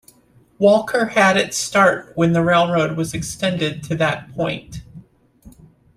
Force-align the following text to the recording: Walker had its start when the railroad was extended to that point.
Walker 0.57 1.09
had 1.09 1.37
its 1.37 1.57
start 1.59 2.17
when 2.17 2.33
the 2.33 2.43
railroad 2.43 2.97
was 2.97 3.13
extended 3.13 3.83
to 3.83 3.95
that 3.97 4.31
point. 4.33 4.81